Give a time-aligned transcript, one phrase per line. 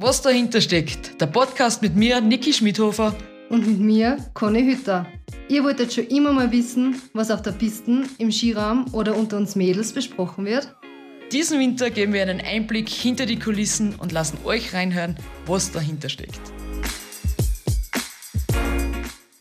[0.00, 3.16] Was dahinter steckt, der Podcast mit mir, Niki Schmidhofer.
[3.50, 5.06] Und mit mir, Conny Hütter.
[5.48, 9.56] Ihr wolltet schon immer mal wissen, was auf der Piste, im Skiraum oder unter uns
[9.56, 10.72] Mädels besprochen wird?
[11.32, 15.16] Diesen Winter geben wir einen Einblick hinter die Kulissen und lassen euch reinhören,
[15.46, 16.42] was dahinter steckt.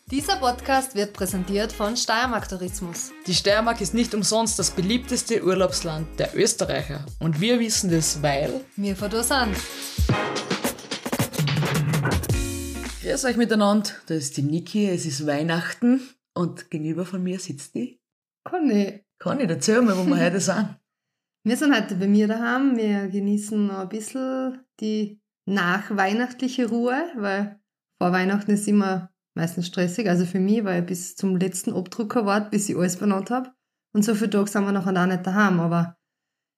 [0.09, 3.11] Dieser Podcast wird präsentiert von Steiermark Tourismus.
[3.27, 7.05] Die Steiermark ist nicht umsonst das beliebteste Urlaubsland der Österreicher.
[7.19, 9.55] Und wir wissen das, weil wir von da sind.
[13.07, 16.01] Grüß euch miteinander, da ist die Niki, es ist Weihnachten
[16.33, 18.01] und gegenüber von mir sitzt die
[18.43, 19.05] Conny.
[19.17, 20.75] Conny, erzähl mal, wo wir heute sind.
[21.45, 27.61] Wir sind heute bei mir daheim, wir genießen noch ein bisschen die nachweihnachtliche Ruhe, weil
[27.97, 30.09] vor Weihnachten ist immer meistens stressig.
[30.09, 33.53] Also für mich, weil ich bis zum letzten Abdrucker warte, bis ich alles benannt habe.
[33.95, 35.61] Und so viele Tage sind wir nachher auch nicht daheim.
[35.61, 35.95] Aber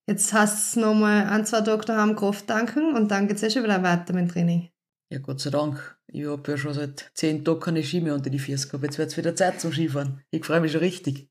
[0.07, 3.51] jetzt hast du nochmal ein, zwei Tage daheim Kraft tanken und dann geht es eh
[3.51, 4.69] schon wieder weiter mit dem Training.
[5.11, 5.97] Ja, Gott sei Dank.
[6.07, 8.83] Ich habe ja schon seit zehn Tagen keine Ski mehr unter die Füße gehabt.
[8.83, 10.21] Jetzt wird es wieder Zeit zum Skifahren.
[10.29, 11.29] Ich freue mich schon richtig.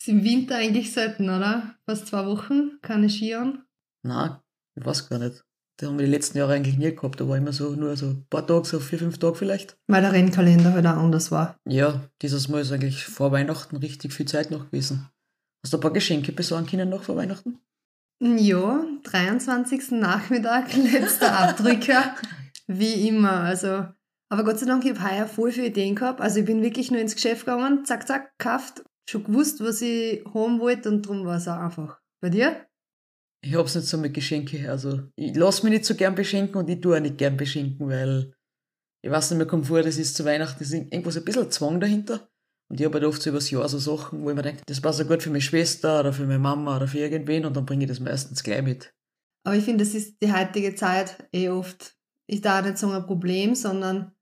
[0.00, 1.76] Ist im Winter eigentlich selten, oder?
[1.84, 3.64] Fast zwei Wochen, keine Skiern?
[4.02, 4.36] Nein,
[4.76, 5.44] ich weiß gar nicht.
[5.78, 7.20] Das haben wir die letzten Jahre eigentlich nie gehabt.
[7.20, 9.76] Da war immer so nur so ein paar Tage, so vier, fünf Tage vielleicht.
[9.88, 11.56] Weil der Rennkalender halt auch anders war.
[11.68, 15.10] Ja, dieses Mal ist eigentlich vor Weihnachten richtig viel Zeit noch gewesen.
[15.62, 17.58] Hast du ein paar Geschenke besorgen können noch vor Weihnachten?
[18.20, 19.90] Ja, 23.
[19.90, 22.14] Nachmittag, letzter Abdrücker.
[22.66, 23.40] wie immer.
[23.40, 23.86] Also,
[24.28, 26.20] aber Gott sei Dank, ich habe heuer voll viele Ideen gehabt.
[26.20, 30.24] Also ich bin wirklich nur ins Geschäft gegangen, zack, zack, gekauft, schon gewusst, was ich
[30.34, 32.00] haben wollte und darum war es auch einfach.
[32.20, 32.66] Bei dir?
[33.44, 34.68] Ich hab's nicht so mit Geschenke.
[34.70, 37.88] Also, ich lass mich nicht so gern beschenken und ich tue auch nicht gern beschenken,
[37.88, 38.34] weil
[39.04, 41.50] ich weiß nicht, mir kommt vor, das ist zu Weihnachten, das ist irgendwas ein bisschen
[41.50, 42.28] Zwang dahinter.
[42.68, 44.80] Und ich habe halt oft so übers Jahr so Sachen, wo ich mir denke, das
[44.80, 47.66] passt ja gut für meine Schwester oder für meine Mama oder für irgendwen und dann
[47.66, 48.92] bringe ich das meistens gleich mit.
[49.44, 51.95] Aber ich finde, das ist die heutige Zeit eh oft,
[52.26, 54.12] ist da nicht so ein Problem, sondern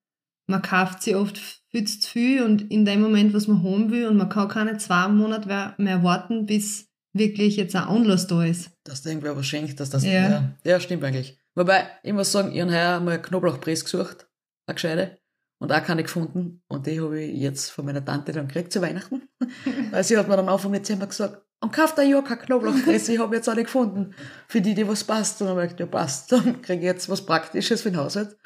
[0.46, 1.38] man kauft sie oft
[1.70, 4.76] viel zu viel und in dem Moment, was man haben will und man kann keine
[4.78, 8.70] zwei Monate mehr warten, bis wirklich jetzt ein Anlass da ist.
[8.84, 10.04] Dass da irgendwer was schenkt, dass das.
[10.04, 11.38] Ja, ja, ja stimmt eigentlich.
[11.54, 14.28] Wobei, ich muss sagen, ich habe heuer mal Knoblauchpress gesucht,
[14.66, 15.18] eine gescheite,
[15.60, 16.62] und auch keine gefunden.
[16.68, 19.28] Und die habe ich jetzt von meiner Tante dann gekriegt zu Weihnachten.
[19.90, 23.18] Weil sie hat mir dann Anfang Dezember gesagt, und kauft ein Jahr keine Knoblauchpresse, ich
[23.18, 24.14] habe jetzt eine gefunden,
[24.48, 25.40] für die, die was passt.
[25.40, 27.96] Und dann habe ich gedacht, ja passt, dann kriege ich jetzt was Praktisches für den
[27.96, 28.36] Haushalt.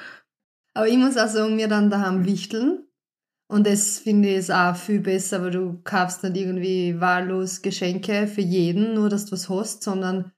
[0.73, 2.87] Aber ich muss auch sagen, wir dann daheim wichteln.
[3.51, 8.25] Und das finde ich ist auch viel besser, weil du kaufst nicht irgendwie wahllos Geschenke
[8.27, 10.31] für jeden, nur dass du was hast, sondern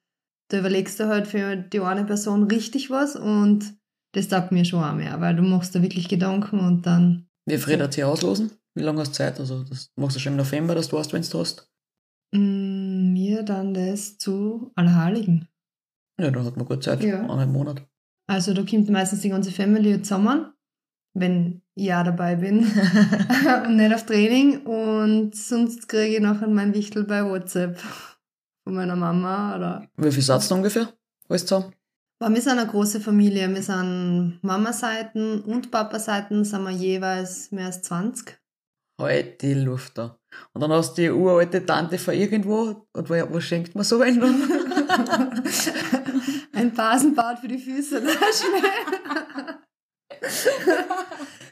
[0.49, 3.75] du überlegst dir halt für die eine Person richtig was und
[4.13, 7.27] das taugt mir schon auch mehr, weil du machst da wirklich Gedanken und dann.
[7.45, 8.51] Wie früh hat sie auslosen?
[8.73, 9.39] Wie lange hast du Zeit?
[9.39, 11.70] Also, das machst du schon im November, dass du hast, wenn du hast?
[12.31, 15.47] Mm, mir dann das zu Allerheiligen.
[16.19, 17.27] Ja, da hat man gut Zeit, ja.
[17.29, 17.85] einen Monat.
[18.27, 20.53] Also da kommt meistens die ganze Family zusammen
[21.13, 22.59] wenn ich ja dabei bin
[23.65, 24.65] und nicht auf Training.
[24.65, 27.77] Und sonst kriege ich nachher mein Wichtel bei WhatsApp
[28.63, 29.55] von meiner Mama.
[29.55, 30.89] Oder Wie viel Satz ungefähr?
[31.27, 31.73] Alles zusammen?
[32.19, 33.49] wir sind eine große Familie.
[33.53, 38.39] Wir sind Mama-Seiten und Papa-Seiten sind wir jeweils mehr als 20.
[39.01, 40.17] Halt die Luft da.
[40.53, 43.99] Und dann hast du die uralte Tante von irgendwo und wo, wo schenkt man so
[44.01, 44.21] einen?
[46.53, 48.01] Ein Basenbad für die Füße.
[48.01, 48.11] schnell.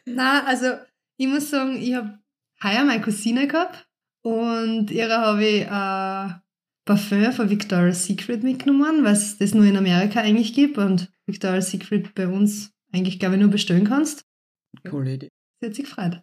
[0.06, 0.78] Na, also
[1.18, 2.20] ich muss sagen, ich habe
[2.64, 3.88] heuer meine Cousine gehabt
[4.22, 6.30] und ihre habe ich äh,
[6.86, 11.72] Parfüm von Victoria's Secret mitgenommen, weil es das nur in Amerika eigentlich gibt und Victoria's
[11.72, 14.26] Secret bei uns eigentlich, glaube ich, nur bestellen kannst.
[14.90, 15.30] Coole Idee.
[15.60, 16.22] Sie hat sich gefreut.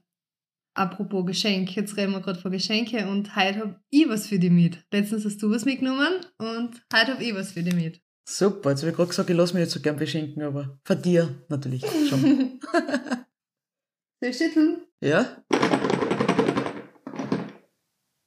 [0.76, 4.50] Apropos Geschenk, jetzt reden wir gerade von Geschenke und heute habe ich was für dich
[4.50, 4.84] mit.
[4.92, 8.02] Letztens hast du was mitgenommen und heute habe ich was für dich mit.
[8.28, 11.00] Super, jetzt habe ich gerade gesagt, ich lasse mich nicht so gern beschenken, aber von
[11.00, 12.60] dir natürlich schon.
[14.20, 14.82] Soll ich schütteln?
[15.00, 15.42] Ja.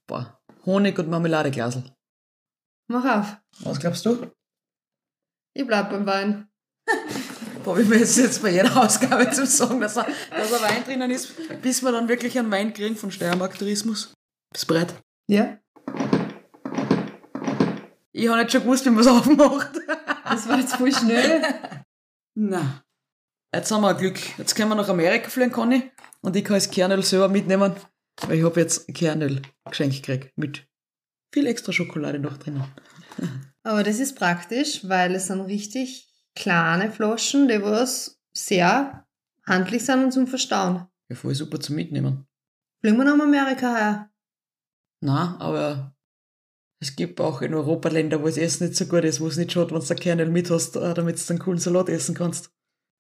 [0.08, 1.84] Boah, Honig und Marmeladeglasel.
[2.88, 3.38] Mach auf.
[3.60, 4.26] Was glaubst du?
[5.54, 6.50] Ich bleib beim Wein.
[7.70, 11.12] Boah, wie wir jetzt bei jeder Ausgabe zu sagen, dass, er, dass ein Wein drinnen
[11.12, 14.12] ist, bis wir dann wirklich einen Wein kriegen von Steiermark Tourismus.
[14.52, 14.96] Bist du bereit?
[15.28, 15.60] Ja.
[18.12, 19.70] Ich habe nicht schon gewusst, wie man es aufmacht.
[20.24, 21.44] Das war jetzt voll schnell.
[22.34, 22.84] Na.
[23.54, 24.18] Jetzt haben wir Glück.
[24.40, 25.92] Jetzt können wir nach Amerika fliegen, Conny.
[26.22, 27.76] Und ich kann das Kernöl selber mitnehmen,
[28.26, 30.36] weil ich habe jetzt Kernöl geschenkt gekriegt.
[30.38, 30.66] Mit
[31.32, 32.64] viel extra Schokolade noch drinnen.
[33.62, 36.09] Aber das ist praktisch, weil es sind richtig
[36.40, 39.06] kleine Flaschen, die was sehr
[39.46, 40.88] handlich sind und zum Verstauen.
[41.10, 42.28] Ja, voll super zum Mitnehmen.
[42.82, 44.12] Fliegen wir nach Amerika her?
[45.02, 45.96] Na, aber
[46.82, 49.38] es gibt auch in Europa Länder, wo das Essen nicht so gut ist, wo es
[49.38, 52.16] nicht schaut, wenn du ein Kernel mit hast, äh, damit du einen coolen Salat essen
[52.16, 52.52] kannst.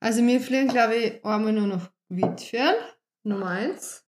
[0.01, 2.75] Also wir fliegen, glaube ich, einmal nur nach Wiedfern,
[3.23, 4.05] Nummer eins.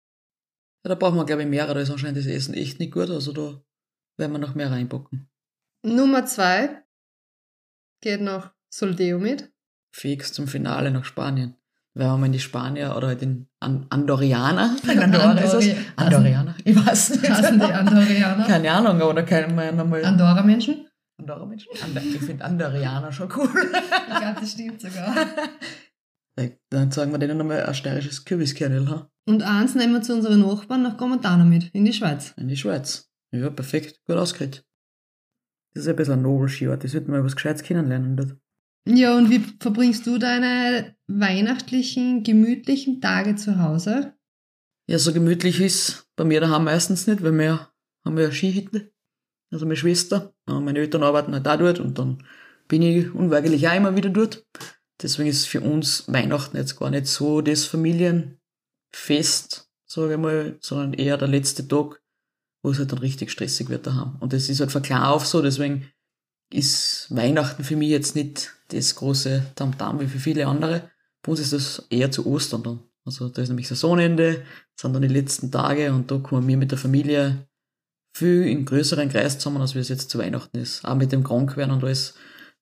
[0.83, 1.75] Ja, da brauchen wir, glaube ich, mehrere.
[1.75, 3.09] Da ist anscheinend das Essen echt nicht gut.
[3.09, 3.61] Also da
[4.17, 5.29] werden wir noch mehr reinpacken.
[5.83, 6.83] Nummer zwei
[8.01, 9.51] geht nach Soldeo mit.
[9.91, 11.55] Fix zum Finale nach Spanien.
[11.93, 14.75] Wenn wir in die Spanier oder halt den Andorianer.
[14.87, 15.75] Andorra ist es?
[15.95, 16.55] Andorianer?
[16.63, 17.29] Ich weiß nicht.
[17.29, 18.43] Hassen die Andorianer?
[18.47, 20.05] Keine Ahnung, aber da kennen wir nochmal.
[20.05, 20.87] Andorra-Menschen?
[21.17, 21.71] Andorra-Menschen?
[22.13, 23.49] ich finde Andorianer schon cool.
[23.49, 25.15] ich glaube, das stimmt sogar.
[26.69, 28.87] Dann zeigen wir denen nochmal ein steirisches Kürbiskernel.
[28.89, 29.09] Ha?
[29.25, 32.33] Und eins nehmen wir zu unseren Nachbarn nach Gromontana mit, in die Schweiz.
[32.37, 33.09] In die Schweiz.
[33.31, 33.99] Ja, perfekt.
[34.05, 34.65] Gut ausgeredet.
[35.73, 36.83] Das ist ein bisschen ein Nobelskiort.
[36.83, 38.37] Das wird mal was Gescheites kennenlernen dort.
[38.87, 44.13] Ja, und wie verbringst du deine weihnachtlichen, gemütlichen Tage zu Hause?
[44.87, 47.69] Ja, so gemütlich ist bei mir daheim meistens nicht, weil wir
[48.05, 48.93] haben ja Skihütte.
[49.51, 52.23] Also meine Schwester, meine Eltern arbeiten halt da dort und dann
[52.67, 54.45] bin ich unweigerlich auch immer wieder dort.
[55.01, 60.93] Deswegen ist für uns Weihnachten jetzt gar nicht so das Familienfest, sage ich mal, sondern
[60.93, 62.01] eher der letzte Tag,
[62.63, 64.15] wo es halt dann richtig stressig wird daheim.
[64.21, 65.91] Und das ist halt von klar auf so, deswegen
[66.49, 70.89] ist Weihnachten für mich jetzt nicht das große Tamtam wie für viele andere.
[71.21, 72.79] Bei uns ist das eher zu Ostern dann.
[73.05, 74.43] Also da ist nämlich Saisonende,
[74.75, 77.47] sind dann die letzten Tage und da kommen wir mit der Familie
[78.13, 80.83] viel in größeren Kreis zusammen, als wie es jetzt zu Weihnachten ist.
[80.83, 82.15] Auch mit dem Krankwerden und alles.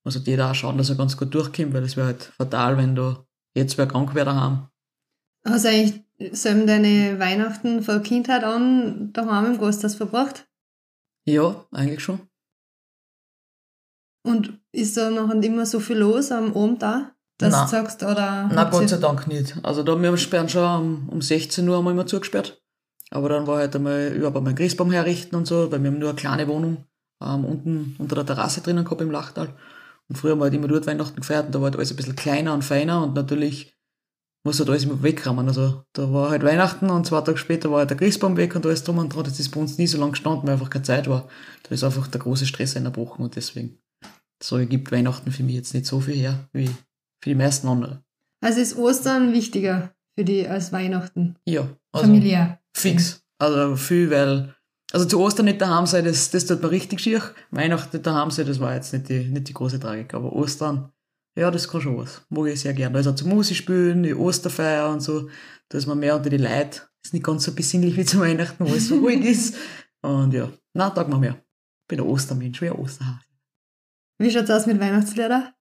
[0.04, 2.96] Also jeder auch schauen, dass er ganz gut durchkommt, weil es wäre halt fatal, wenn
[2.96, 4.68] da jetzt wer krank wäre daheim.
[5.46, 10.48] Hast du eigentlich selben deine Weihnachten von Kindheit an daheim im Gasthaus verbracht?
[11.26, 12.20] Ja, eigentlich schon.
[14.26, 17.12] Und ist da noch immer so viel los am Abend da?
[17.38, 17.66] Dass Nein.
[17.66, 18.50] du sagst, oder?
[18.52, 19.56] Nein, Gott sei Dank nicht.
[19.64, 22.62] Also da wir sperren schon um, um 16 Uhr immer zugesperrt.
[23.12, 26.10] Aber dann war halt einmal überhaupt einmal Christbaum herrichten und so, weil wir haben nur
[26.10, 26.86] eine kleine Wohnung
[27.22, 29.54] ähm, unten unter der Terrasse drinnen gehabt im Lachtal.
[30.08, 31.98] Und früher haben wir halt immer dort Weihnachten gefeiert und da war halt alles ein
[31.98, 33.76] bisschen kleiner und feiner und natürlich
[34.44, 35.48] muss halt alles immer wegrammen.
[35.48, 38.66] Also da war halt Weihnachten und zwei Tage später war halt der Christbaum weg und
[38.66, 39.24] alles drum und dran.
[39.24, 41.28] Das ist bei uns nie so lange gestanden, weil einfach keine Zeit war.
[41.64, 43.80] Da ist einfach der große Stress eingebrochen und deswegen
[44.42, 48.00] so gibt Weihnachten für mich jetzt nicht so viel her wie für die meisten anderen.
[48.42, 51.36] Also ist Ostern wichtiger für die als Weihnachten?
[51.46, 51.70] Ja.
[51.92, 52.60] Also Familiär.
[52.76, 53.24] Fix.
[53.40, 54.54] Also viel, weil,
[54.92, 57.22] also zu Ostern nicht daheim sein, das, das tut mir richtig schier.
[57.52, 60.14] Weihnachten nicht daheim sein, das war jetzt nicht die, nicht die große Tragik.
[60.14, 60.92] Aber Ostern,
[61.38, 62.22] ja, das kann schon was.
[62.30, 62.98] Mag ich sehr gerne.
[62.98, 65.30] Also zum Musik spielen, die Osterfeier und so,
[65.70, 66.82] da ist man mehr unter die Leute.
[67.04, 69.56] Ist nicht ganz so besinnlich wie zu Weihnachten, wo es so ruhig ist.
[70.02, 71.44] Und ja, na, tag mal mehr.
[71.88, 73.26] Bin ein Ostermensch, wie ein Osterhase.
[74.18, 75.54] Wie schaut's aus mit Weihnachtslieder?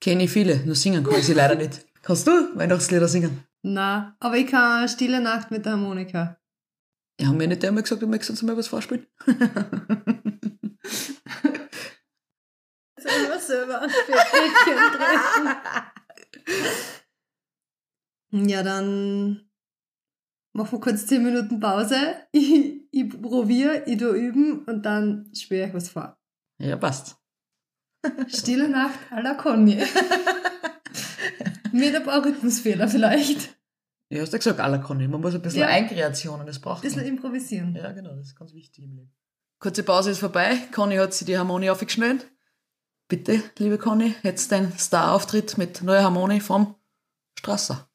[0.00, 1.84] Kenne ich viele, nur singen kann ich sie leider nicht.
[2.02, 3.44] Kannst du Weihnachtslieder singen?
[3.62, 6.38] Na, aber ich kann Stille Nacht mit der Harmonika.
[7.20, 9.06] Ja, haben wir nicht einmal gesagt, du möchtest uns mal was vorspielen?
[9.26, 9.40] Sollen
[13.28, 15.56] wir selber ein treffen?
[18.48, 19.48] Ja, dann
[20.52, 21.96] machen wir kurz 10 Minuten Pause.
[22.32, 26.17] Ich, ich probiere, ich tu üben und dann spiele ich was vor.
[26.58, 27.16] Ja, passt.
[28.28, 29.82] Stille Nacht à la Conny.
[31.72, 33.56] Mit ein paar Rhythmusfehler vielleicht.
[34.10, 35.06] Ja, hast du gesagt, aller Conny.
[35.06, 35.66] Man muss ein bisschen Ja.
[35.68, 37.08] Eigenkreationen, das braucht Ein bisschen man.
[37.08, 37.74] improvisieren.
[37.76, 39.12] Ja, genau, das ist ganz wichtig im Leben.
[39.60, 40.56] Kurze Pause ist vorbei.
[40.72, 42.26] Conny hat sich die Harmonie aufgeschnellt.
[43.08, 46.74] Bitte, liebe Conny, jetzt dein Star-Auftritt mit neuer Harmonie vom
[47.38, 47.88] Strasser.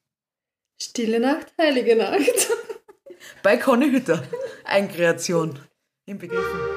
[0.81, 2.49] Stille Nacht, heilige Nacht.
[3.43, 4.23] Bei Conny Hütter.
[4.65, 5.57] Eigenkreation.
[6.05, 6.59] Inbegriffen.
[6.59, 6.72] Oh.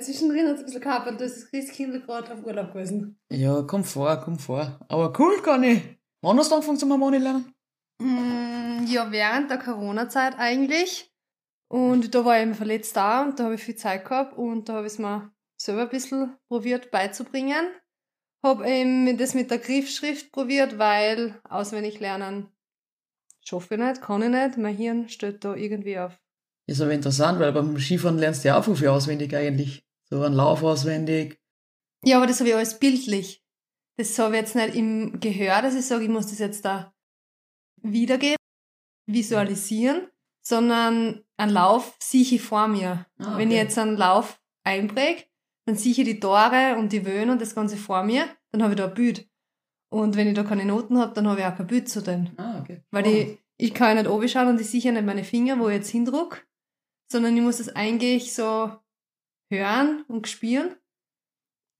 [0.00, 3.18] Zwischendrin hat es ein bisschen gehabt und das ist Christkindl gerade auf Urlaub gewesen.
[3.30, 4.78] Ja, komm vor, komm vor.
[4.88, 5.82] Aber cool, kann ich.
[6.22, 7.52] Wann hast du angefangen zum Harmonie lernen?
[7.98, 11.12] Mm, ja, während der Corona-Zeit eigentlich.
[11.68, 14.68] Und da war ich eben verletzt da und da habe ich viel Zeit gehabt und
[14.68, 17.66] da habe ich es mir selber ein bisschen probiert beizubringen.
[18.42, 22.48] Habe eben das mit der Griffschrift probiert, weil auswendig lernen
[23.50, 24.58] schaffe ich nicht, kann ich nicht.
[24.58, 26.18] Mein Hirn steht da irgendwie auf.
[26.66, 29.84] Ist aber interessant, weil beim Skifahren lernst du ja auch viel auswendig eigentlich.
[30.10, 31.40] So einen Lauf auswendig.
[32.04, 33.44] Ja, aber das habe ich alles bildlich.
[33.96, 36.92] Das habe ich jetzt nicht im Gehör, dass ich sage, ich muss das jetzt da
[37.82, 38.36] wiedergeben,
[39.06, 40.08] visualisieren,
[40.42, 43.06] sondern einen Lauf sehe ich vor mir.
[43.18, 43.38] Ah, okay.
[43.38, 45.24] Wenn ich jetzt einen Lauf einpräge,
[45.66, 48.72] dann sehe ich die Tore und die Wöhne und das Ganze vor mir, dann habe
[48.72, 49.28] ich da ein Bild.
[49.92, 52.32] Und wenn ich da keine Noten habe, dann habe ich auch kein Bild zu denen.
[52.38, 52.82] Ah, okay.
[52.90, 53.10] Weil oh.
[53.10, 55.68] ich, ich kann ja nicht oben schauen und ich sehe ja nicht meine Finger, wo
[55.68, 56.46] ich jetzt hindruck,
[57.10, 58.72] sondern ich muss das eigentlich so
[59.50, 60.76] hören und spüren.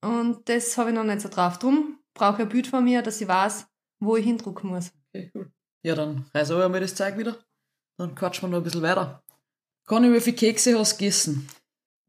[0.03, 1.59] Und das habe ich noch nicht so drauf.
[1.59, 3.67] Drum brauche ich ein Bild von mir, dass ich weiß,
[4.01, 4.93] wo ich hindrucken muss.
[5.09, 5.53] Okay, cool.
[5.83, 7.37] Ja, dann reiß aber mal das Zeug wieder.
[7.97, 9.23] Dann quatschen wir noch ein bisschen weiter.
[9.87, 11.49] Conny, wie viele Kekse hast du gegessen?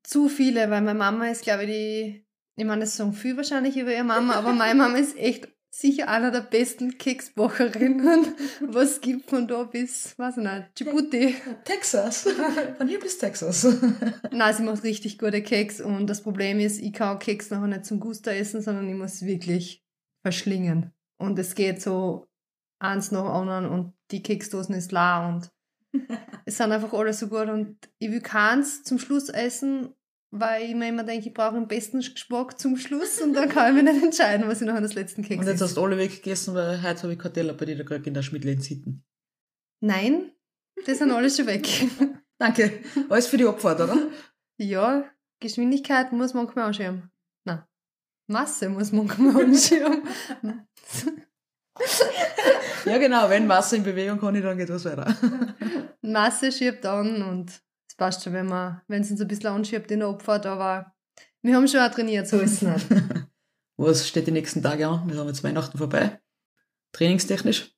[0.04, 2.28] Zu viele, weil meine Mama ist, glaube ich, die.
[2.58, 6.10] Ich meine, das sagen viel wahrscheinlich über ihre Mama, aber meine Mama ist echt sicher
[6.10, 8.36] einer der besten Keksbacherinnen,
[8.68, 11.36] was es gibt von da bis, weiß ich nicht, Djibouti.
[11.64, 12.28] Texas.
[12.78, 13.64] Von hier bis Texas.
[14.32, 17.86] Nein, sie macht richtig gute Keks und das Problem ist, ich kann Keks nachher nicht
[17.86, 19.82] zum Guster essen, sondern ich muss wirklich
[20.22, 20.92] verschlingen.
[21.18, 22.28] Und es geht so
[22.80, 25.52] eins nach anderen und die Keksdosen ist leer und
[26.46, 29.94] es sind einfach alle so gut und ich will keins zum Schluss essen
[30.32, 33.76] weil ich mir immer denke, ich brauche den besten Geschmack zum Schluss und dann kann
[33.76, 35.84] ich mich nicht entscheiden, was ich noch an das letzten Keks Und jetzt hast du
[35.84, 39.04] alle weggegessen, weil heute habe ich Karteller bei dir da gerade in der Schmidle sitten.
[39.82, 40.32] Nein,
[40.88, 41.68] die sind alle schon weg.
[42.38, 42.82] Danke.
[43.10, 43.98] Alles für die Abfahrt, oder?
[44.58, 45.04] Ja,
[45.40, 47.12] Geschwindigkeit muss manchmal anschirmen.
[47.44, 47.64] Nein,
[48.28, 50.08] Masse muss manchmal anschirmen.
[52.86, 55.14] ja genau, wenn Masse in Bewegung kann, dann geht was weiter.
[56.02, 57.62] Masse schiebt an und
[57.96, 60.94] passt schon, wenn man, wenn es uns ein bisschen anschiebt in der Abfahrt, aber
[61.42, 62.88] wir haben schon auch trainiert, so ist es nicht.
[63.78, 65.10] Was steht die nächsten Tage an?
[65.10, 66.20] Wir haben jetzt Weihnachten vorbei.
[66.92, 67.76] Trainingstechnisch?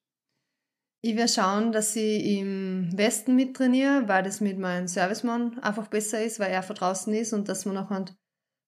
[1.01, 6.24] Ich werde schauen, dass ich im Westen mittrainiere, weil das mit meinem Servicemann einfach besser
[6.24, 8.05] ist, weil er von draußen ist und dass wir nachher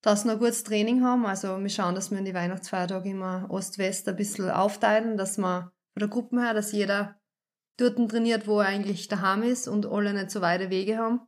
[0.02, 1.26] draußen ein gutes Training haben.
[1.26, 5.72] Also wir schauen, dass wir in die Weihnachtsfeiertage immer Ost-West ein bisschen aufteilen, dass wir
[5.92, 7.18] von der Gruppe her, dass jeder
[7.78, 11.20] dort trainiert, wo er eigentlich daheim ist und alle nicht so weite Wege haben.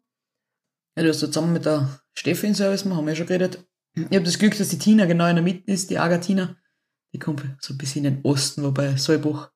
[0.98, 3.64] Ja, du hast ja zusammen mit der Steffi in Service, haben wir ja schon geredet.
[3.94, 6.56] Ich habe das Glück, dass die Tina genau in der Mitte ist, die Agatina.
[7.12, 9.48] Die kommt so ein bisschen in den Osten, wobei Solbuch,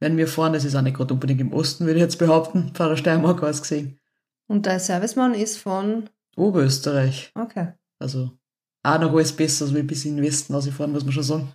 [0.00, 2.72] wenn wir fahren, das ist auch nicht gerade unbedingt im Osten, würde ich jetzt behaupten,
[2.76, 4.00] der Steiermark aus gesehen.
[4.48, 6.10] Und der Servicemann ist von?
[6.34, 7.30] Oberösterreich.
[7.36, 7.74] Okay.
[8.00, 8.32] Also
[8.82, 11.52] auch noch alles besser, als wir bis in den Westen ausfahren, muss man schon sagen.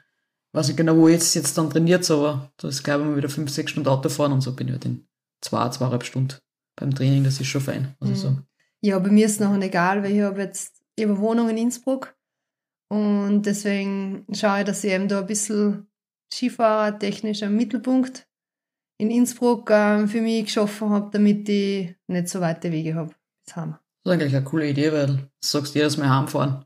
[0.54, 3.18] Ich weiß nicht genau, wo jetzt, jetzt dann trainiert, aber da ist, glaube ich, mal
[3.18, 5.06] wieder fünf, sechs Stunden Auto fahren und so bin ich halt in
[5.42, 6.36] zwei, zweieinhalb Stunden
[6.78, 8.16] beim Training, das ist schon fein, muss mhm.
[8.16, 8.47] ich sagen.
[8.84, 12.16] Ja, bei mir ist es noch egal, weil ich habe jetzt eben Wohnung in Innsbruck
[12.90, 15.88] und deswegen schaue ich, dass ich eben da ein bisschen
[16.34, 18.28] Skifahrer technisch am Mittelpunkt
[19.00, 23.14] in Innsbruck ähm, für mich geschaffen habe, damit ich nicht so weite Wege habe
[23.46, 23.76] bis heim.
[24.04, 26.66] Das ist eigentlich eine coole Idee, weil du sagst jedes Mal heimfahren.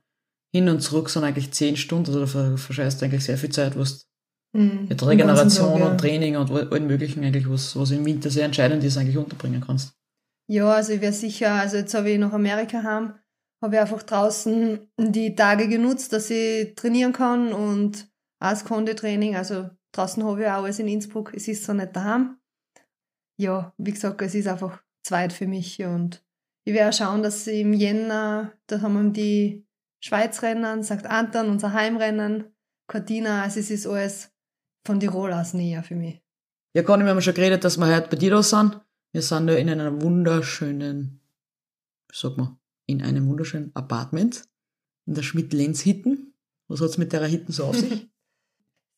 [0.53, 3.77] Hin und zurück sind eigentlich zehn Stunden, also da verscheißt du eigentlich sehr viel Zeit,
[3.77, 4.07] was
[4.53, 4.87] mhm.
[4.89, 5.87] mit Regeneration Tag, ja.
[5.87, 9.63] und Training und allem möglichen eigentlich, was, was im Winter sehr entscheidend ist, eigentlich unterbringen
[9.65, 9.93] kannst.
[10.51, 13.17] Ja, also ich wäre sicher, also jetzt habe ich nach Amerika heim,
[13.63, 19.37] habe ich einfach draußen die Tage genutzt, dass ich trainieren kann und auch das Konditraining,
[19.37, 22.37] also draußen habe ich auch alles in Innsbruck, es ist so nicht daheim.
[23.39, 26.21] Ja, wie gesagt, es ist einfach zweit für mich und
[26.65, 29.65] ich werde schauen, dass im Jänner, da haben wir die
[30.03, 32.53] Schweizrennen, sagt Anton, unser Heimrennen,
[32.87, 34.33] Cortina, also es ist alles
[34.85, 36.21] von Tirol aus näher für mich.
[36.75, 38.81] Ja, Conny, wir haben schon geredet, dass wir heute bei dir da sind.
[39.11, 41.21] Wir sind da in einem wunderschönen,
[42.11, 44.45] sag mal, in einem wunderschönen Apartment
[45.05, 46.33] in der Schmidt-Lenz-Hitten.
[46.67, 48.09] Was hat es mit der Hitten so auf sich?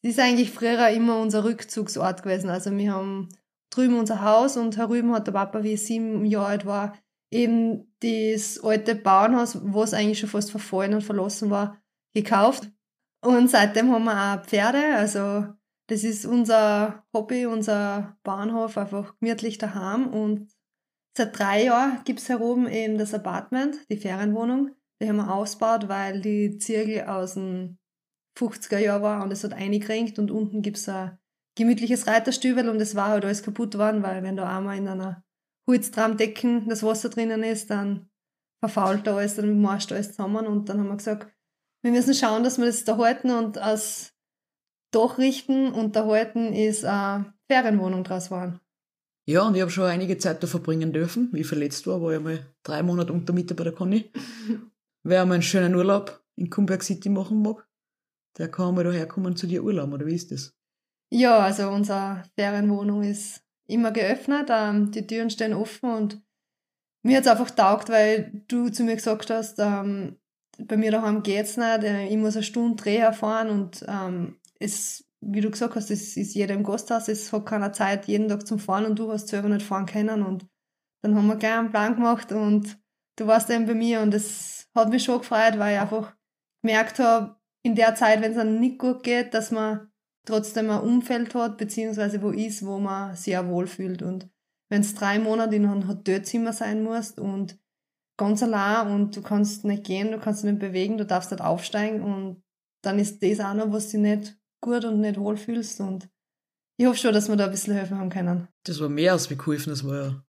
[0.06, 2.50] Das ist eigentlich früher immer unser Rückzugsort gewesen.
[2.50, 3.30] Also wir haben
[3.70, 6.98] drüben unser Haus und herüben hat der Papa, wie ich sieben Jahre alt war,
[7.32, 11.82] eben das alte Bauernhaus, was eigentlich schon fast verfallen und verlassen war,
[12.14, 12.70] gekauft.
[13.22, 15.48] Und seitdem haben wir auch Pferde, also
[15.94, 20.08] das ist unser Hobby, unser Bahnhof, einfach gemütlich daheim.
[20.08, 20.52] Und
[21.16, 24.72] seit drei Jahren gibt es hier oben eben das Apartment, die Ferienwohnung.
[25.00, 27.78] Die haben wir ausgebaut, weil die Zirkel aus den
[28.38, 31.20] 50er Jahren war und es hat eingekringt und unten gibt es ein
[31.56, 35.24] gemütliches Reiterstübel und es war halt alles kaputt worden, weil wenn da einmal in einer
[35.70, 38.10] Holztramdecken das Wasser drinnen ist, dann
[38.62, 41.32] verfault alles, dann marscht alles zusammen und dann haben wir gesagt,
[41.84, 44.13] wir müssen schauen, dass wir das da halten und als
[44.96, 48.60] doch richten und da halten ist eine Ferienwohnung draus waren.
[49.26, 51.30] Ja, und ich habe schon einige Zeit da verbringen dürfen.
[51.32, 54.12] Wie verletzt war, war ich mal drei Monate unter Mitte bei der Conny.
[55.04, 57.68] Wer einmal einen schönen Urlaub in Kumberg City machen mag,
[58.38, 60.54] der kann mal daherkommen zu dir Urlaub, oder wie ist das?
[61.10, 66.22] Ja, also unsere Ferienwohnung ist immer geöffnet, ähm, die Türen stehen offen und
[67.04, 70.18] mir hat es einfach taugt, weil du zu mir gesagt hast, ähm,
[70.58, 75.06] bei mir daheim geht's nicht, äh, ich muss eine Stunde Dreher fahren und ähm, es
[75.32, 78.46] wie du gesagt hast, es ist jeder im Gasthaus, es hat keiner Zeit, jeden Tag
[78.46, 80.24] zum Fahren und du hast selber nicht fahren können.
[80.24, 80.48] Und
[81.02, 82.78] dann haben wir gleich einen Plan gemacht und
[83.18, 86.16] du warst eben bei mir und es hat mich schon gefreut, weil ich einfach
[86.62, 89.92] gemerkt habe, in der Zeit, wenn es einem nicht gut geht, dass man
[90.26, 94.02] trotzdem ein Umfeld hat, beziehungsweise wo ist, wo man sich auch wohlfühlt.
[94.02, 94.30] Und
[94.70, 97.58] wenn es drei Monate in einem Hotelzimmer sein muss und
[98.18, 101.44] ganz allein und du kannst nicht gehen, du kannst dich nicht bewegen, du darfst nicht
[101.44, 102.44] aufsteigen und
[102.82, 105.80] dann ist das auch noch, was dich nicht gut und nicht wohlfühlst.
[105.82, 106.10] Und
[106.78, 108.48] ich hoffe schon, dass wir da ein bisschen helfen haben können.
[108.64, 110.24] Das war mehr als wie geholfen, das war ja.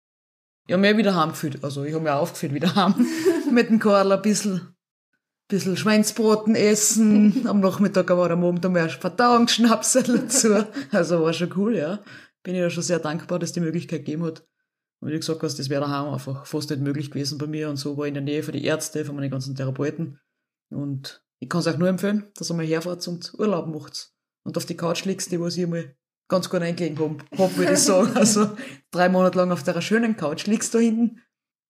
[0.68, 1.64] Ich habe mehr wieder heimgefühlt.
[1.64, 3.08] Also ich habe mir aufgeführt wieder heim.
[3.52, 4.76] Mit dem Karl ein bisschen,
[5.48, 7.48] bisschen Schweinsbraten essen.
[7.48, 10.66] Am Nachmittag war am Abend mehr Verdauungsschnapsel dazu.
[10.92, 12.00] Also war schon cool, ja.
[12.44, 14.46] Bin ich ja schon sehr dankbar, dass die Möglichkeit gegeben hat.
[15.00, 17.70] Und wie gesagt hast, das wäre daheim einfach fast nicht möglich gewesen bei mir.
[17.70, 20.20] Und so war ich in der Nähe von den Ärzten, von meinen ganzen Therapeuten.
[20.70, 24.13] Und ich kann es auch nur empfehlen, dass ihr mal herfahrt und Urlaub macht
[24.44, 25.96] und auf die Couch liegst, die was ich mal
[26.30, 28.12] ganz gut eingelegen habe, hab, würde ich sagen.
[28.16, 28.56] Also
[28.92, 31.22] drei Monate lang auf der schönen Couch liegst du da hinten.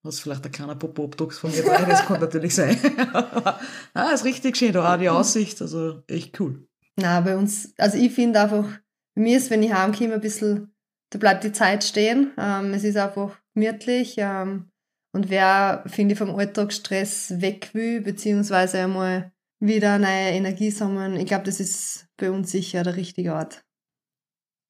[0.03, 2.77] Hast vielleicht ein kleiner Popo-Obdrucks von mir dabei, das kann natürlich sein.
[3.93, 6.67] ah, ist richtig schön, da auch die Aussicht, also echt cool.
[6.97, 8.67] Na, bei uns, also ich finde einfach,
[9.15, 10.73] bei mir ist, wenn ich heimkomme, ein bisschen,
[11.09, 12.31] da bleibt die Zeit stehen.
[12.37, 14.15] Ähm, es ist einfach gemütlich.
[14.17, 14.71] Ähm,
[15.13, 19.31] und wer, finde ich, vom Alltagsstress weg will, beziehungsweise einmal
[19.65, 21.15] wieder neue Energie sammeln.
[21.15, 23.63] Ich glaube, das ist bei uns sicher der richtige Ort.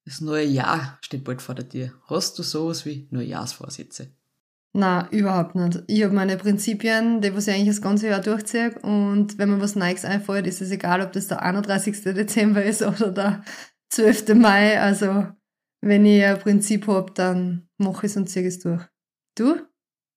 [0.04, 1.92] Das neue Jahr steht bald vor der Tür.
[2.06, 4.12] Hast du sowas wie Neujahrsvorsätze?
[4.72, 5.82] Na, überhaupt nicht.
[5.86, 8.78] Ich habe meine Prinzipien, die was ich eigentlich das ganze Jahr durchziehe.
[8.82, 12.02] Und wenn mir was Neues einfällt, ist es egal, ob das der 31.
[12.02, 13.44] Dezember ist oder der
[13.90, 14.34] 12.
[14.34, 14.80] Mai.
[14.80, 15.26] Also,
[15.80, 18.82] wenn ich ein Prinzip habe, dann mache ich es und ziehe es durch.
[19.36, 19.60] Du?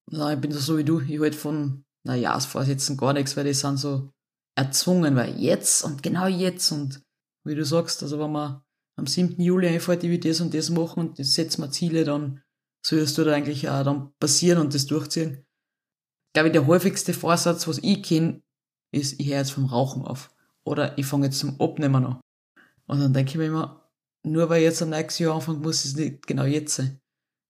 [0.09, 1.01] Nein, ich bin so wie du.
[1.01, 4.11] Ich halte von Neujahrsvorsätzen gar nichts, weil die sind so
[4.57, 7.01] erzwungen, weil jetzt und genau jetzt und
[7.43, 8.61] wie du sagst, also wenn man
[8.97, 9.39] am 7.
[9.41, 12.41] Juli einfällt, ich will das und das machen und das setzen wir Ziele, dann
[12.85, 15.45] soll das dort eigentlich auch dann passieren und das durchziehen.
[16.35, 18.41] Ich der häufigste Vorsatz, was ich kenne,
[18.91, 20.33] ist, ich höre jetzt vom Rauchen auf.
[20.63, 22.21] Oder ich fange jetzt zum Abnehmen an.
[22.87, 23.89] Und dann denke ich mir immer,
[24.23, 26.99] nur weil jetzt ein nächstes Jahr anfangen muss es nicht genau jetzt sein.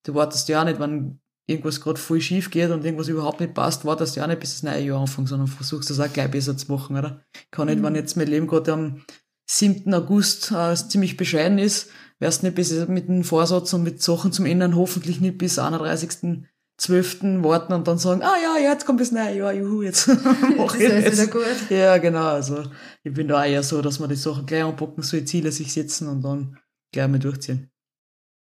[0.04, 3.54] Du wartest ja auch nicht, wenn irgendwas gerade voll schief geht und irgendwas überhaupt nicht
[3.54, 6.30] passt, wartest du ja nicht bis das neue Jahr anfängt, sondern versuchst das auch gleich
[6.30, 7.22] besser zu machen, oder?
[7.34, 7.84] Ich kann nicht, mhm.
[7.84, 9.06] wenn jetzt mein Leben gerade am
[9.50, 9.94] 7.
[9.94, 14.46] August äh, ziemlich bescheiden ist, wärst nicht bis mit dem Vorsatz und mit Sachen zum
[14.46, 17.44] Ändern hoffentlich nicht bis 31.12.
[17.44, 20.08] warten und dann sagen, ah ja, jetzt kommt das neue Jahr, juhu, jetzt
[20.58, 21.14] mach ich das.
[21.14, 21.70] Wieder gut.
[21.70, 22.64] Ja, genau, also
[23.04, 25.72] ich bin da auch eher so, dass man die Sachen gleich anpacken, so Ziele sich
[25.72, 26.58] setzen und dann
[26.92, 27.72] gleich mal durchziehen.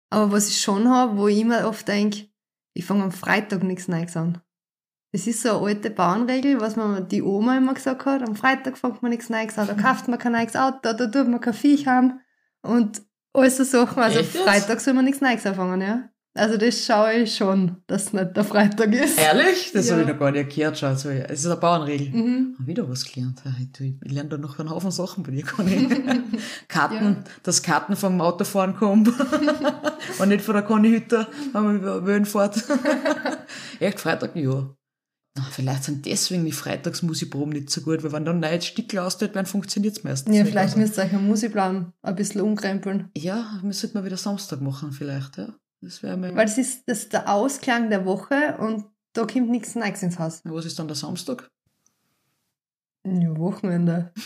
[0.09, 2.29] Aber was ich schon habe, wo ich immer oft denke,
[2.75, 4.41] ich fange am Freitag nichts Neues an.
[5.13, 8.23] Das ist so eine alte Bauernregel, was man die Oma immer gesagt hat.
[8.23, 9.69] Am Freitag fängt man nichts Neues an.
[9.69, 12.21] Da kauft man kein neues Auto, da tut man kein Viech haben.
[12.63, 14.03] Und alles so Sachen.
[14.03, 14.37] Also Echt?
[14.37, 16.11] Freitag soll man nichts Neues anfangen, ja.
[16.37, 19.21] Also das schaue ich schon, dass es nicht der Freitag ist.
[19.21, 19.71] Ehrlich?
[19.73, 19.93] Das ja.
[19.93, 20.77] habe ich noch gar nicht gehört.
[20.77, 20.89] Schau.
[20.89, 22.09] Also, es ist eine Bauernregel.
[22.09, 22.57] Mhm.
[22.59, 23.41] Wieder was gelernt.
[23.81, 25.45] Ich lerne da noch einen Haufen Sachen bei dir.
[25.45, 25.49] Ich.
[26.69, 27.25] Karten, ja.
[27.45, 29.07] dass Karten vom Autofahren kommen.
[30.19, 32.65] Und nicht von der Conny Hütter, wenn man über Wöhn fährt.
[33.79, 34.35] Echt Freitag?
[34.35, 34.75] Ja.
[35.51, 39.47] Vielleicht sind deswegen die Freitagsmusikproben nicht so gut, weil wenn dann neue Stickel ausgeht werden,
[39.47, 40.37] funktioniert es meistens.
[40.37, 40.79] Ja, vielleicht also.
[40.79, 43.11] müsst ihr euch einen Musikplan ein bisschen umkrempeln.
[43.17, 45.55] Ja, sollten mal wieder Samstag machen, vielleicht, ja.
[45.85, 46.35] Das wäre mal.
[46.35, 50.19] Weil das ist, das ist der Ausklang der Woche und da kommt nichts Neues ins
[50.19, 50.41] Haus.
[50.45, 51.51] Was ist dann der Samstag?
[53.07, 54.13] Ja, Wochenende.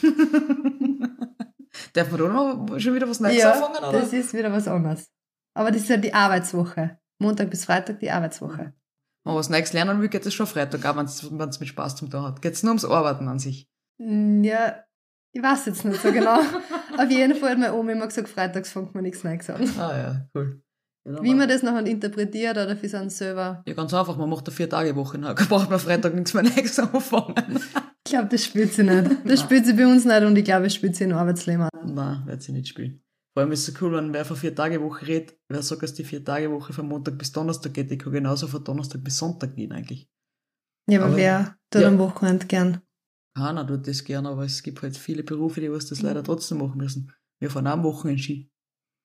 [1.92, 3.76] Darf man da noch schon wieder was Neues ja, anfangen?
[3.76, 4.00] Oder?
[4.00, 5.10] Das ist wieder was anderes.
[5.54, 6.98] Aber das ist ja die Arbeitswoche.
[7.18, 8.58] Montag bis Freitag die Arbeitswoche.
[8.58, 8.72] Wenn
[9.24, 12.08] man was Neues lernen will, geht es schon Freitag, auch wenn es mit Spaß zum
[12.08, 12.40] Tag hat.
[12.40, 13.68] Geht es nur ums Arbeiten an sich?
[13.98, 14.84] Mm, ja,
[15.32, 16.38] ich weiß jetzt nicht so genau.
[16.96, 19.68] Auf jeden Fall hat meine Oma immer gesagt, freitags fängt man nichts Neues an.
[19.78, 20.62] Ah ja, cool.
[21.22, 23.62] Wie man das nachher interpretiert oder für seinen selber.
[23.66, 25.18] Ja, ganz einfach, man macht eine Vier-Tage-Woche.
[25.18, 27.34] Dann braucht man Freitag nichts mehr Neues anfangen.
[28.04, 29.10] ich glaube, das spielt sie nicht.
[29.24, 32.22] Das spielt sie bei uns nicht und ich glaube, es spielt sie im Arbeitsleben Nein,
[32.26, 33.02] wird sie nicht spielen.
[33.34, 36.04] Vor allem ist es so cool, wenn wer von Vier-Tage-Woche redet, wer sagt, dass die
[36.04, 40.10] Vier-Tage-Woche von Montag bis Donnerstag geht, die kann genauso von Donnerstag bis Sonntag gehen eigentlich.
[40.90, 41.88] Ja, aber, aber wer tut ja.
[41.88, 42.80] am Wochenende gern?
[43.36, 46.58] Keiner tut das gern, aber es gibt halt viele Berufe, die was das leider trotzdem
[46.58, 47.12] machen müssen.
[47.40, 48.50] Wir fahren auch am Wochenende Ski.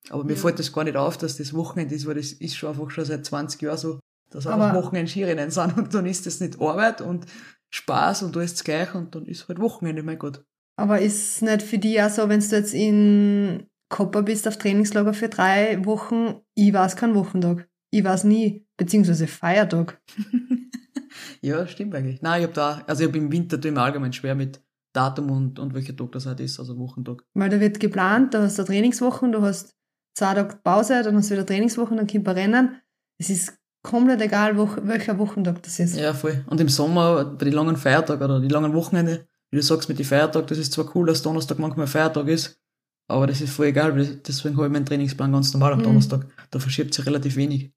[0.09, 0.39] Aber mir ja.
[0.39, 3.05] fällt das gar nicht auf, dass das Wochenende ist, weil das ist schon einfach schon
[3.05, 7.01] seit 20 Jahren so, dass einfach Wochenende Skirennen sind und dann ist das nicht Arbeit
[7.01, 7.25] und
[7.73, 10.43] Spaß und alles gleich und dann ist halt Wochenende, mein Gott.
[10.75, 15.13] Aber ist nicht für dich auch so, wenn du jetzt in Kopper bist auf Trainingslager
[15.13, 17.69] für drei Wochen, ich weiß keinen Wochentag.
[17.91, 20.01] Ich weiß nie, beziehungsweise Feiertag.
[21.41, 22.23] ja, stimmt eigentlich.
[22.23, 24.63] Nein, ich habe da, also ich habe im Winter im Allgemeinen schwer mit
[24.93, 27.23] Datum und, und welcher Tag das halt ist, also Wochentag.
[27.35, 29.75] Weil da wird geplant, da hast du Trainingswochen, du hast
[30.13, 32.81] zwei Tage Pause, dann hast du wieder Trainingswochen, dann kommt ein Rennen.
[33.17, 35.97] Es ist komplett egal, wo, welcher Wochentag das ist.
[35.97, 36.43] Ja, voll.
[36.47, 39.99] Und im Sommer, bei den langen Feiertagen oder die langen Wochenende, wie du sagst mit
[39.99, 42.59] den Feiertagen, das ist zwar cool, dass Donnerstag manchmal Feiertag ist,
[43.07, 43.93] aber das ist voll egal,
[44.25, 45.83] deswegen habe ich meinen Trainingsplan ganz normal am mhm.
[45.83, 46.25] Donnerstag.
[46.51, 47.71] Da verschiebt sich relativ wenig.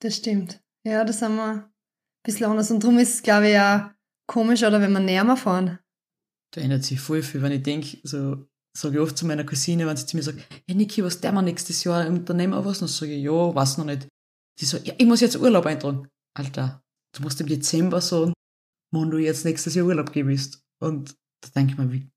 [0.00, 0.60] Das stimmt.
[0.84, 1.64] Ja, das haben wir ein
[2.22, 2.70] bisschen anders.
[2.70, 3.94] Und darum ist es, glaube ich, ja
[4.26, 5.78] komisch, oder wenn wir näher fahren.
[6.52, 9.86] Da ändert sich voll viel, wenn ich denke, so sage ich oft zu meiner Cousine,
[9.86, 12.78] wenn sie zu mir sagt, hey Niki, was der wir nächstes Jahr im Unternehmen was?
[12.78, 14.08] Dann sage ich, ja, weiß noch nicht.
[14.58, 16.08] Sie sagt, ja, ich muss jetzt Urlaub eintragen.
[16.34, 16.82] Alter,
[17.16, 18.32] du musst im Dezember sagen,
[18.92, 20.62] wann du jetzt nächstes Jahr Urlaub willst.
[20.80, 22.08] Und da denke ich mir, wie,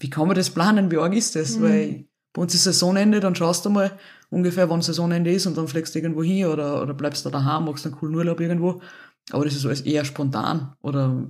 [0.00, 0.90] wie kann man das planen?
[0.90, 1.56] Wie arg ist das?
[1.56, 1.62] Mhm.
[1.62, 3.98] Weil bei uns ist Saisonende, dann schaust du mal
[4.30, 7.64] ungefähr, wann Saisonende ist und dann fliegst du irgendwo hin oder, oder bleibst da daheim,
[7.64, 8.80] machst einen coolen Urlaub irgendwo.
[9.30, 10.74] Aber das ist alles eher spontan.
[10.82, 11.26] Oder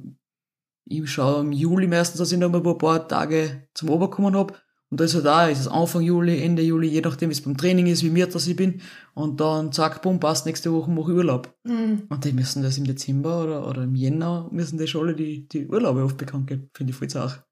[0.85, 4.61] ich schaue im Juli meistens, dass ich noch mal ein paar Tage zum Oberkommen hab
[4.91, 7.43] und da ist halt auch, ist es Anfang Juli, Ende Juli, je nachdem, wie es
[7.43, 8.81] beim Training ist, wie mir das ich bin.
[9.13, 11.55] Und dann zack, bumm, passt, nächste Woche mache ich Urlaub.
[11.65, 12.05] Mhm.
[12.09, 15.47] Und die müssen das im Dezember oder, oder im Jänner, müssen die schon alle die,
[15.47, 16.71] die Urlaube oft bekannt geben.
[16.75, 17.45] Finde ich voll zart.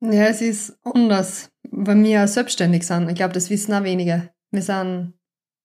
[0.00, 3.08] Ja, es ist anders, weil wir selbstständig sind.
[3.08, 4.30] Ich glaube, das wissen auch wenige.
[4.52, 5.14] Wir sind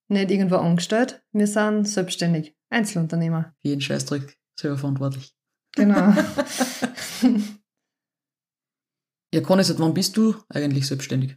[0.07, 2.55] nicht irgendwo angestellt, wir sind selbstständig.
[2.69, 3.53] Einzelunternehmer.
[3.61, 5.35] Jeden Scheißdreck selber verantwortlich.
[5.75, 6.13] Genau.
[9.33, 11.35] Ja, Conny, seit wann bist du eigentlich selbstständig?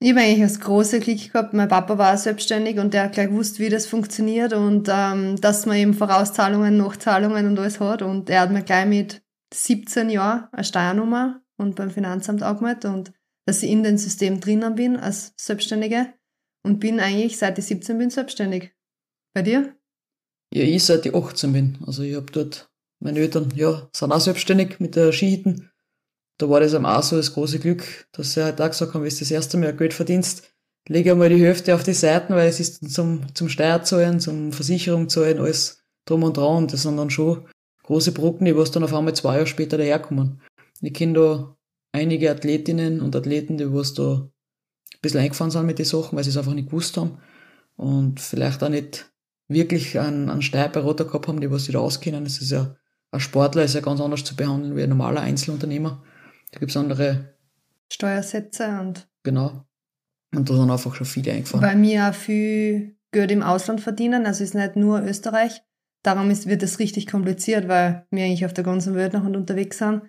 [0.00, 3.28] Ich habe eigentlich das große Glück gehabt, mein Papa war selbstständig und der hat gleich
[3.28, 8.02] gewusst, wie das funktioniert und ähm, dass man eben Vorauszahlungen, Nachzahlungen und alles hat.
[8.02, 13.12] Und er hat mir gleich mit 17 Jahren eine Steuernummer und beim Finanzamt angemeldet und
[13.46, 16.12] dass ich in dem System drinnen bin als Selbstständige
[16.62, 18.72] und bin eigentlich, seit ich 17 bin, selbstständig.
[19.34, 19.74] Bei dir?
[20.54, 21.78] Ja, ich seit ich 18 bin.
[21.84, 25.67] Also ich habe dort, meine Eltern, ja, sind auch selbstständig mit der Skihütten
[26.38, 29.10] da war das am so das große Glück, dass sie halt auch gesagt haben, wenn
[29.10, 30.54] du das erste Mal Geld verdienst,
[30.88, 35.08] lege einmal die Hälfte auf die Seiten, weil es ist zum, zum Steuerzahlen, zum Versicherung
[35.08, 36.68] zahlen, alles drum und dran.
[36.68, 37.46] Das sind dann schon
[37.82, 40.40] große Brocken, die was dann auf einmal zwei Jahre später daherkommen.
[40.80, 41.56] Ich kenne da
[41.92, 44.30] einige Athletinnen und Athleten, die was da
[44.94, 47.18] ein bisschen eingefahren sind mit den Sachen, weil sie es einfach nicht gewusst haben.
[47.76, 49.10] Und vielleicht auch nicht
[49.48, 52.24] wirklich einen, einen Steuerberater gehabt haben, die was sich da auskennen.
[52.24, 52.76] Das ist ja,
[53.10, 56.02] ein Sportler ist ja ganz anders zu behandeln wie ein normaler Einzelunternehmer.
[56.52, 57.34] Da gibt es andere
[57.92, 59.08] Steuersätze und.
[59.22, 59.64] Genau.
[60.34, 61.66] Und da sind einfach schon viele eingefahren.
[61.66, 65.62] Weil wir auch viel Geld im Ausland verdienen, also ist nicht nur Österreich.
[66.02, 69.78] Darum ist, wird es richtig kompliziert, weil wir eigentlich auf der ganzen Welt noch unterwegs
[69.78, 70.02] sind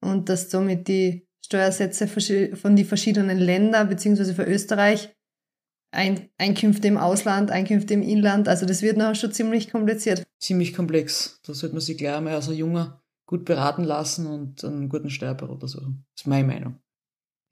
[0.00, 5.14] und dass somit die Steuersätze von den verschiedenen Ländern beziehungsweise für Österreich
[5.92, 10.22] ein, Einkünfte im Ausland, Einkünfte im Inland, also das wird noch schon ziemlich kompliziert.
[10.38, 11.40] Ziemlich komplex.
[11.44, 12.99] Da sollte man sich gleich einmal als ein junger
[13.30, 16.04] gut beraten lassen und einen guten Steuerberater suchen.
[16.16, 16.80] Das ist meine Meinung.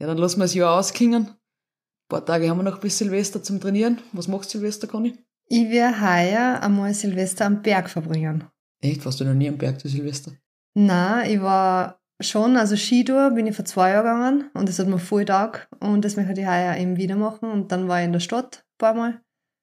[0.00, 1.28] Ja, dann lassen wir das Jahr ausklingen.
[1.28, 3.98] Ein paar Tage haben wir noch bis Silvester zum Trainieren.
[4.12, 5.14] Was machst du Silvester, Conny?
[5.46, 8.42] Ich werde heuer einmal Silvester am Berg verbringen.
[8.80, 9.04] Echt?
[9.04, 10.32] Warst du noch nie am Berg zu Silvester?
[10.74, 14.88] Nein, ich war schon, also Skitour bin ich vor zwei Jahren gegangen und das hat
[14.88, 18.06] mir voll Tag und das möchte ich heuer eben wieder machen und dann war ich
[18.06, 19.20] in der Stadt ein paar Mal.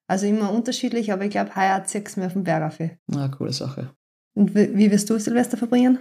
[0.08, 2.78] Also immer unterschiedlich, aber ich glaube, heuer ziehe ich mir auf den Berg auf.
[3.06, 3.94] Na, coole Sache.
[4.36, 6.00] Und wie wirst du Silvester verbringen?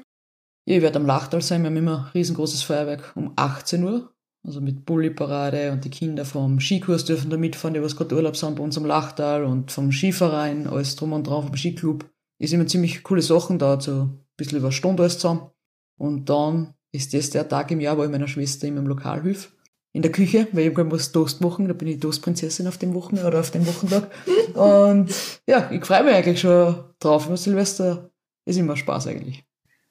[0.68, 1.62] Ja, ich werde am Lachtal sein.
[1.62, 4.12] Wir haben immer ein riesengroßes Feuerwerk um 18 Uhr.
[4.46, 8.36] Also mit Bulli-Parade und die Kinder vom Skikurs dürfen da mitfahren, die was gerade Urlaub
[8.36, 12.06] sind bei uns am Lachtal und vom Skiverein, alles drum und dran, vom Skiclub.
[12.38, 15.50] Ist immer ziemlich coole Sachen da, so ein bisschen über eine Stunde alles zusammen.
[15.98, 19.24] Und dann ist das der Tag im Jahr, wo ich meiner Schwester immer im Lokal
[19.24, 19.52] hilf.
[19.94, 23.28] In der Küche, weil ich muss Toast machen, da bin ich Toastprinzessin auf dem Wochenende
[23.28, 24.12] oder auf dem Wochentag.
[24.54, 25.10] und
[25.48, 27.30] ja, ich freue mich eigentlich schon drauf.
[27.36, 28.12] Silvester
[28.46, 29.44] ist immer Spaß eigentlich.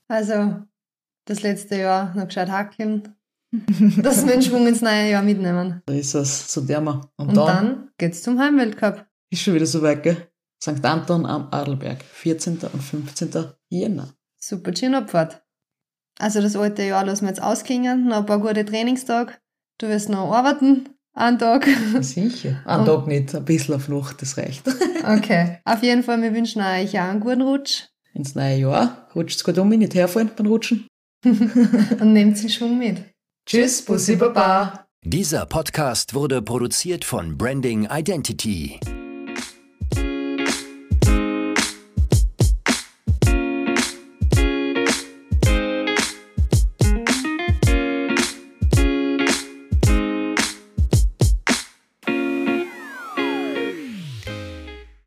[0.08, 0.62] Also,
[1.26, 3.14] das letzte Jahr noch gescheit hackeln,
[3.98, 5.82] dass wir den Schwung ins neue Jahr mitnehmen.
[5.86, 7.08] Da ist es, so der mal.
[7.16, 9.06] Und, Und dann, dann geht's zum Heimweltcup.
[9.30, 10.28] Ist schon wieder so weit, gell?
[10.62, 10.84] St.
[10.84, 12.58] Anton am Adelberg, 14.
[12.72, 13.30] und 15.
[13.68, 14.14] Jänner.
[14.38, 15.42] Super schön Abfahrt.
[16.18, 19.32] Also das alte Jahr lassen wir jetzt ausklingen, noch ein paar gute Trainingstage.
[19.78, 21.66] Du wirst noch arbeiten, einen Tag.
[22.00, 22.62] Sicher.
[22.64, 24.66] Einen Tag nicht, ein bisschen auf Nacht, das reicht.
[25.04, 25.58] okay.
[25.64, 29.08] Auf jeden Fall, wir wünschen euch auch einen guten Rutsch ins neue Jahr.
[29.14, 30.86] Rutscht's gut um, nicht herfallen beim Rutschen.
[31.24, 33.02] Und nehmt den Schwung mit.
[33.46, 34.86] Tschüss, Bussi Baba.
[35.04, 38.80] Dieser Podcast wurde produziert von Branding Identity.